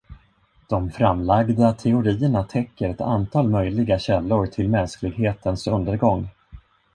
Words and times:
De 0.69 0.89
framlagda 0.91 1.73
teorierna 1.73 2.43
täcker 2.43 2.89
ett 2.89 3.01
antal 3.01 3.47
möjliga 3.49 3.99
källor 3.99 4.47
till 4.47 4.69
mänsklighetens 4.69 5.67
undergång. 5.67 6.29